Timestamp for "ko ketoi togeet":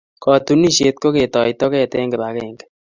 1.01-1.93